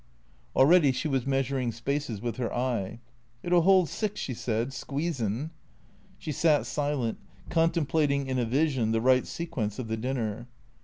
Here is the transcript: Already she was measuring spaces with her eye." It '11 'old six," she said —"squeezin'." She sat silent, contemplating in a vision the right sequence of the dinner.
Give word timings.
Already 0.55 0.91
she 0.91 1.07
was 1.07 1.27
measuring 1.27 1.71
spaces 1.71 2.21
with 2.23 2.37
her 2.37 2.51
eye." 2.51 2.97
It 3.43 3.51
'11 3.51 3.67
'old 3.69 3.87
six," 3.87 4.19
she 4.19 4.33
said 4.33 4.73
—"squeezin'." 4.73 5.51
She 6.17 6.31
sat 6.31 6.65
silent, 6.65 7.19
contemplating 7.49 8.25
in 8.25 8.39
a 8.39 8.45
vision 8.45 8.93
the 8.93 8.99
right 9.01 9.27
sequence 9.27 9.77
of 9.77 9.89
the 9.89 9.97
dinner. 9.97 10.47